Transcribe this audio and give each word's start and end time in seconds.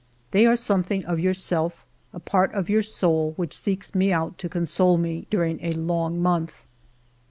They 0.31 0.47
are 0.47 0.55
some 0.55 0.81
thing 0.81 1.05
of 1.05 1.19
yourself, 1.19 1.85
a 2.11 2.19
part 2.19 2.51
of 2.55 2.71
your 2.71 2.81
soul 2.81 3.33
which 3.37 3.55
seeks 3.55 3.93
me 3.93 4.11
out 4.11 4.39
to 4.39 4.49
console 4.49 4.97
me 4.97 5.27
during 5.29 5.59
a 5.63 5.73
long 5.73 6.19
month. 6.19 6.65